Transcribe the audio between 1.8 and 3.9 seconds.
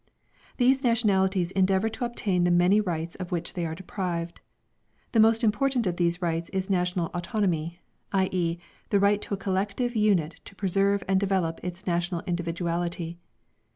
to obtain the many rights of which they are